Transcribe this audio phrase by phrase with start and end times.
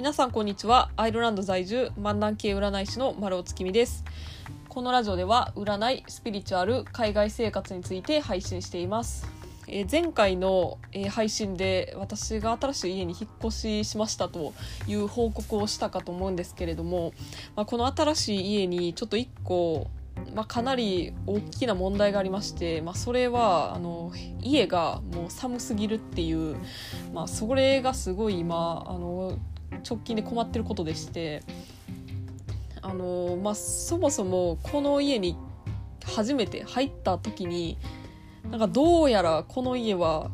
[0.00, 0.88] 皆さんこんにちは。
[0.96, 4.02] アイルランド在住漫談系占い師の丸尾月見です。
[4.70, 9.30] このラジオでは占いスピリチュアル海外生活について配信しています。
[9.68, 14.54] えー前回の、えー配信で私が新しい家に引っ越ししましたと
[14.86, 17.12] いう報告をしたかと思うんですけれども、
[17.54, 19.90] まあ、この新しい家にちょっと1個、
[20.34, 26.56] まあ、かなり大きな問題がありまして、まあ、それはあの家がもう寒すぎるっていう、
[27.12, 29.38] まあ、それがすごい今あの
[29.78, 31.42] 直近で困ってることでして
[32.82, 35.36] あの、まあ、そもそもこの家に
[36.04, 37.78] 初めて入った時に
[38.50, 40.30] なんかどうやらこの家は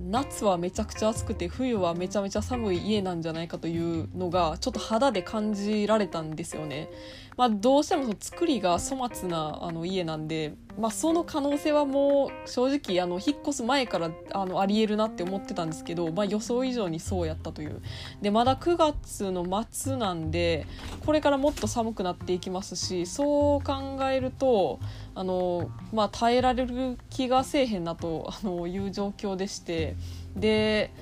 [0.00, 6.90] 夏はめちゃくちゃ暑くて冬はめちゃめちゃ寒い家なんじゃないかというのがちょっと肌で感じられたんですよね。
[7.36, 17.82] まあ、どうしてもその作りが粗末なあの家なんで、まあ、その可能性はもう正直あの引っ越す前からあのありえるなって思ってたんですけど、まあ、予想以上にそうやったという。
[18.22, 20.66] でまだ9月の末なんで
[21.04, 24.78] これからもっと寒くなっていきますしそう考えると
[25.14, 29.96] あの、まあ、耐えられる気がせえへんなとあのいう状況でして。
[30.36, 30.92] で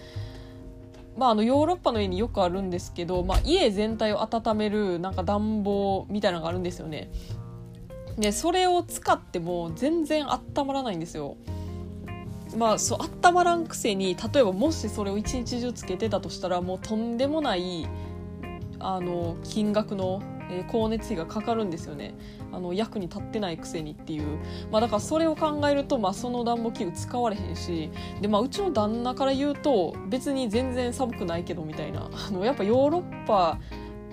[1.17, 7.11] まあ、あのヨーロッパの家によくあるんですけど、まあ、家全体を温めるなんか暖房みたいなのがあるんですよね。
[8.19, 11.37] でそれを使っても全然温まらないんですよ。
[12.57, 17.89] まあそう温まらんくせに例えばもしそれを一日中つけてたとしたらもうとんでもない
[18.79, 22.15] あの金額の、え光熱費がかかるんですよね。
[22.53, 24.39] あの役に立ってないくせにっていう、
[24.71, 27.91] まあ、だからそれを考えると、まあ、その暖房器具使われへんし
[28.21, 32.11] で、まあ、うちの旦那から言うと別に全然寒くないけどみたいな。
[32.13, 33.59] あのやっぱヨーロッパ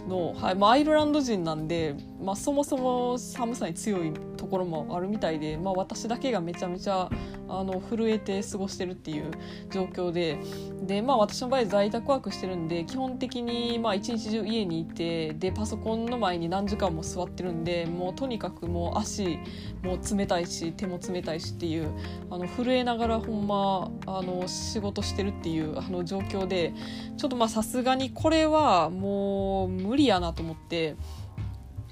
[0.07, 7.09] の、はいまあ、アイルランド人なんで、まあ、そもそも寒さに強いところもあるみたいで、まあ、私だけがめちゃめちゃ
[7.47, 9.31] あの震えて過ごしてるっていう
[9.71, 10.37] 状況で
[10.81, 19.39] で、まあ、私の場合在宅ワークしてるんで基本的に一日中家にいてでパソコンの前に何時間も座ってるんでもうとにかくもう足
[19.83, 21.89] も冷たいし手も冷たいしっていう
[22.29, 26.73] あの震えながらほんまあの仕事してるっていうあの状況で
[27.17, 30.95] ちょっとさすがにこれはもう無理やなと思って。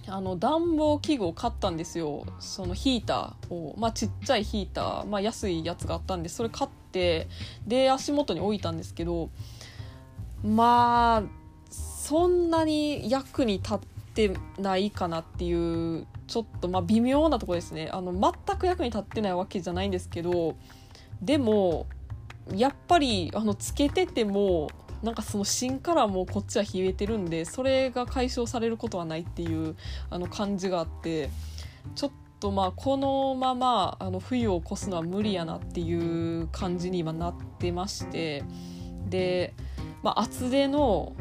[0.09, 2.25] あの暖房器具を買ったんですよ。
[2.40, 7.28] そのヒーターを、まあ、ちっちゃいヒーター、まあ、安いやつがあったんでそれ買って
[7.66, 9.29] で足元に置いたんですけど
[10.44, 11.23] まあ
[11.69, 13.79] そんなに役に立っ
[14.13, 17.89] てないかなっていうちょっとまあ微妙なとこですね。
[17.91, 20.56] あの全く役に立ってないわけじゃないんですけど
[21.22, 21.88] でも
[22.53, 24.69] やっぱりあのつけてても
[25.03, 29.75] なんかその芯からもうこっちは冷えてるんでそれが解消されることはないっていう
[30.09, 31.30] あの感じがあって
[31.96, 38.44] ちょっとまあこのままあの冬を越すのは無理やなっていう感じに今なってまして
[39.09, 39.53] で、
[40.03, 41.13] まあ、厚手の、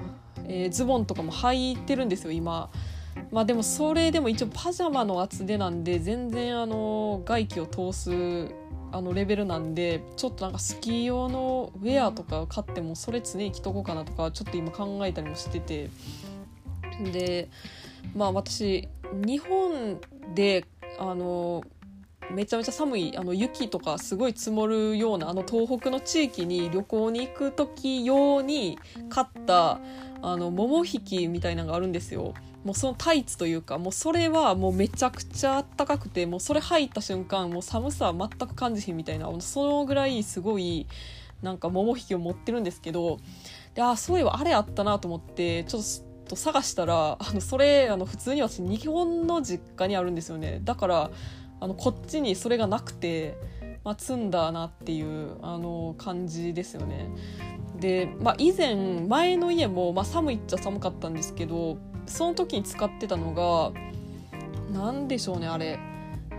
[0.44, 2.70] えーズボンとかも履いてるんですよ今。
[3.31, 8.10] まあでもそれでも一応パジャマの厚手なんで全然あの外気を通す
[8.97, 15.91] あのレベルなんでちょっとなんかスキー用のウェアとか買ってもそれ常に着とこうかなとかちょっと今考えたりもしてて
[17.12, 17.49] で
[18.15, 20.01] まあ私日本
[20.34, 20.65] で
[20.99, 21.62] あの
[22.31, 28.78] めちゃめちゃ寒いあの雪とかすごい積もるようなあの東北の地域に旅行に行く時用に
[29.11, 29.78] 買った
[30.23, 32.33] あの桃引きみたいなのがあるんですよ。
[32.66, 40.88] もうそのタイツというかもうそれはもうめちゃくちゃあったかくてもうそれ入った瞬間もう寒さは全く感じひんみたいなそのぐらいすごい
[41.43, 43.21] なんか桃引きを持ってるんですけど
[43.75, 45.82] であそういえばあれあったなと思ってちょっ
[46.28, 51.10] と探したらあのそれあの普通に私日本の実家にあるんですよねだから
[51.60, 53.38] あのこっちにそれがなくて、
[53.84, 57.09] まあ、積んだなっていうあの感じですよね。
[57.78, 58.75] で、まあ、以前
[59.06, 63.72] 前の家も、まあ、寒いっちゃ寒かったんですけどその時に使ってたのが
[64.72, 65.78] 何でしょうねあれ。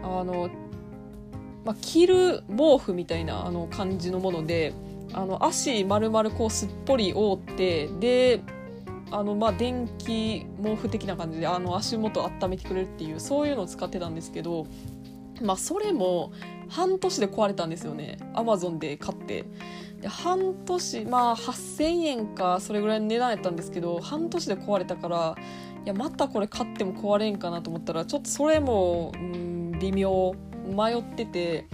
[0.04, 0.50] あの、
[1.66, 4.74] まあ、着る毛布みたいなあの感じのもので
[5.14, 8.42] あの足丸々こうすっぽり覆ってで
[9.10, 14.68] あのまあ電気毛布的な感じであの足元温めてくれるっていうそういうのを使ってたんですけど
[15.42, 16.32] まあそれも
[16.70, 18.18] 半年で壊れたんですよね。
[18.34, 19.46] アマゾンで買って。
[20.02, 25.36] で半年まあ8,000円かそれぐらいの値段やったんですけど半年で壊れたから
[25.86, 30.36] いやまたこれ買っても壊れんかなと思ったらちょっとそれも、うん、微妙
[30.68, 31.66] 迷ってて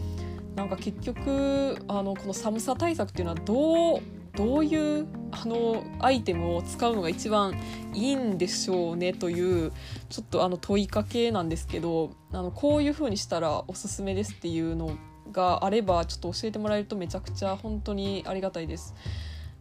[0.55, 4.01] なんか結局あのこの寒さ対策っていうのはどう
[4.35, 7.53] どういうあのアイテムを使うのが一番
[7.93, 9.71] いいんでしょうねという
[10.09, 14.97] ちょっとあの問いかけなんですけどあのこういう風にしたらおすすめですっていうの
[15.31, 18.93] があればちょっと教えてもらえるとめちゃくちゃ本当にありがたいです。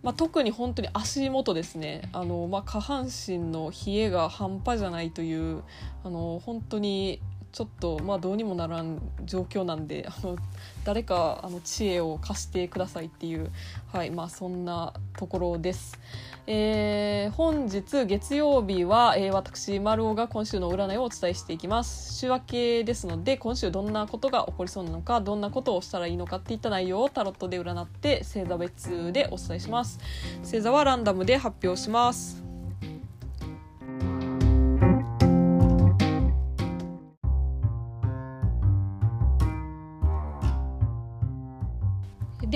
[0.03, 5.63] まあ、特に本当に足元ですねあの、まあ、下半身の冷えが半端じゃないという
[6.03, 7.21] あの本当に
[7.53, 10.37] ちょっとまあどうにもならん状況なんであの
[10.85, 13.51] 誰かあの知恵を貸してくださいっていう、
[13.93, 15.99] はいまあ、そんなところです。
[16.47, 22.19] えー、本日月曜日は、えー、私丸尾が今週の占いをお伝えしていきます。
[22.19, 30.01] 週明けですので今週どんなことが起こりそうなのかどんなことをしたらいいのかっていった内容をタロットで占って星座別でお伝えします。
[30.43, 32.42] 星座はランダムで発表します。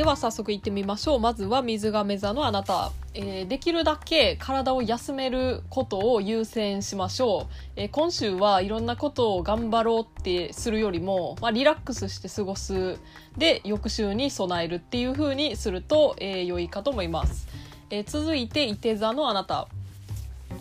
[0.06, 1.20] は早速いってみましょう。
[1.20, 12.98] まずは水亀座のあなた、えー、できるだけ体を休めることを優先しましょう、えー、今週はいろんなことを頑張ろうってするよりも、まあ、リラックスして過ごす。
[13.36, 17.48] で翌週に備えるっていう風にすると、えー、良いかと思います、
[17.90, 19.66] え続いて伊手座のあなた。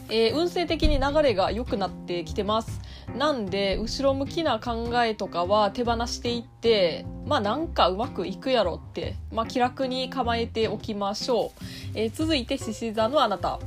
[0.10, 2.82] えー、運勢的に流れが良くなってきてます。
[3.18, 11.62] なんで後ろ向きな考えとかは手放していってまあなんかうまくいくやろって、まあ、気楽に構えておきましょう、
[11.94, 13.60] えー、続いて獅子座のあなた。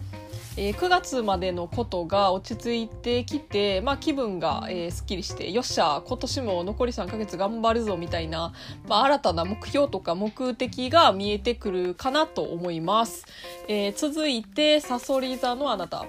[0.61, 8.53] えー、9月までのことが落ち着いてきて、まあ、気分が、えー、すっきりしてよっしゃ今年も残り3ヶ月頑張るぞみたいな、
[8.89, 13.25] まあ、新たな目標とか目的が見えてくるかなと思います、
[13.69, 16.07] えー、続いてさそり座のあなた。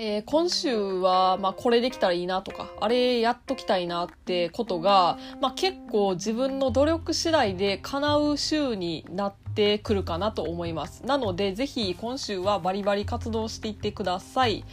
[0.00, 11.04] えー、今週は、まあ、これできたらいいなとか、あれやっときたいなってことが、まあ、結構自分の努力次第で叶う週になってくるかなと思います。
[11.04, 14.64] なので、ぜひ今週はバリバリ活動していってください。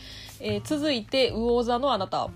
[0.42, 2.30] えー、続いて、魚座のあなた。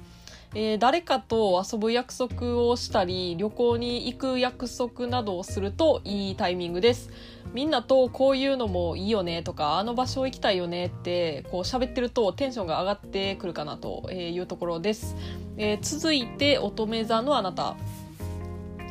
[0.55, 7.11] えー、誰かと遊ぶ約束をしたり旅行に行く約束などをするといいタイミングです。
[7.53, 15.15] みんなとこういうのもいいよねとかあの場所行きたいよねってこう喋ってるとテンションが上がってくるかなというところです、
[15.57, 17.75] えー、続いて乙女座のあなた。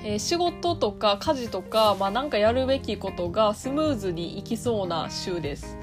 [0.05, 5.77] えー、仕事とか家事とか、まあ、なんかやるべきことがスムーズにいきそうな週です、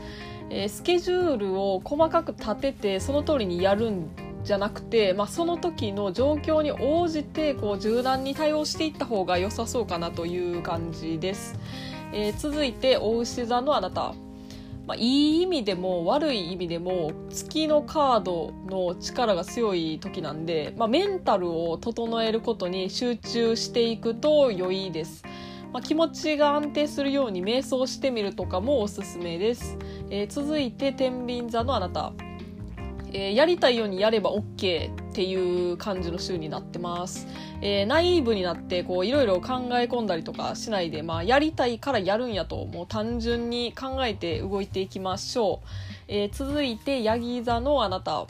[0.50, 4.10] えー、スケジュールを細かく立ててその通りにやるん
[4.46, 11.60] じゃなくて、まあ、その時の状況に応じてこう柔軟に対応していった方が良さそうかなという感じです。
[12.14, 14.14] えー、続いてお牛座のあなた。
[14.88, 25.24] まあ、いい意味でも悪い意味でも月のカードの力が強い時なんで、まあ、メンタルを整えることに集中していくと良いです。
[25.74, 29.76] まあ、気持ちが安定するように瞑想してみるとかもおすすめです。
[30.12, 32.14] えー、続いて天秤座のあなた。
[33.14, 37.28] えー、やりたいようにやれば OK っていう感じの週になってます。
[37.62, 45.68] えー、ナイーブになってこういろいろ考え込んだりとかしないで、まあ、やりたいからやるんやともう単純に考えて動いていきましょう。
[46.08, 48.28] えー、続いてヤギ座のあなた。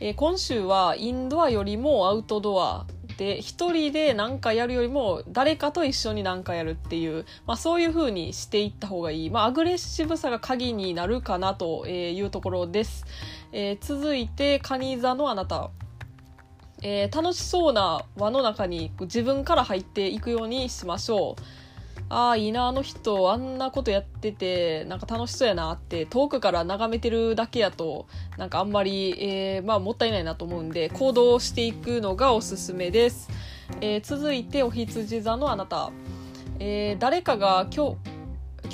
[0.00, 2.86] えー、今週はインドアよりもアウトドア
[3.18, 13.04] で一人で何かやるよりも誰かと一緒に何かやるっていう、まあ、そういう風にしていった方がいい、まあ、アグレッシブさが鍵になるかなというところです、
[13.50, 15.70] えー、続いて蟹座のあなた。
[16.80, 21.42] えー、楽しそうな輪の中に自分から入っていくようにしましょう。
[22.10, 28.06] ああ、いいな、あの人、あんなことやってて、なんか楽しそうやなって、遠くから眺めてるだけやと、
[28.38, 33.28] なんかあんまり、えー、まあ、もったいないなと思うんで、行動していくのがおすすめです。
[33.82, 35.90] えー、続いて、お羊座のあなた。
[36.60, 38.17] えー、誰かが今日、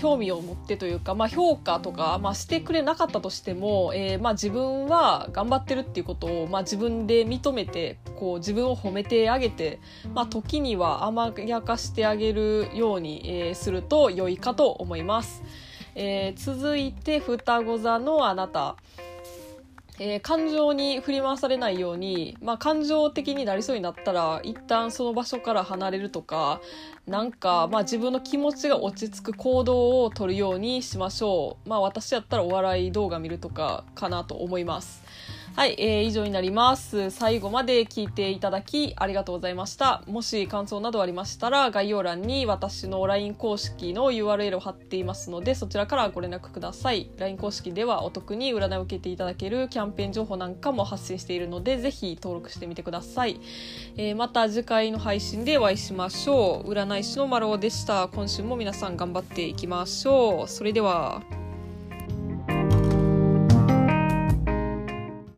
[0.04, 9.80] 興味を持ってというか、まあ、評価とか、まあ、してくれなかったとしても、えー、まあ、自分は頑張ってるっていうことを、まあ、自分で認めてこう自分を褒めてあげて、
[10.12, 15.42] まあ、時には甘やかしてあげるように、えー、すると良いかと思います。
[15.94, 18.76] えー、続いて双子座のあなた。
[20.00, 26.60] えー、感情に振り回されないように、まあ、感情的になりそうになったら一旦その場所から離れるとか
[27.06, 35.03] なんか、まあ、自分の気持ちが落ち着く行動をとるようにしましょう、まあ、私やったらお笑い動画見るとかかなと思います。
[35.56, 37.12] はい、えー、以上になります。
[37.12, 40.02] 最後まで聞いていただきありがとうございました。
[40.08, 47.08] もし感想などありましたら、概要欄に私の LINE 公式の URL を貼っていますので、そちらからご連絡ください。
[47.18, 53.38] LINE 公式ではお得に占いを受けていただけるキャンペーン情報なんかも発信しているので、ぜひ登録してみてください。
[53.96, 56.68] えー、また次回の配信でお会いしましょう。
[56.72, 58.08] 占い師の丸尾でした。
[58.08, 60.48] 今週も皆さん頑張っていきましょう。
[60.48, 61.43] それでは。